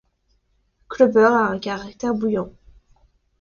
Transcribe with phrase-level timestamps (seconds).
[0.89, 2.51] Clubber a un caractère bouillant.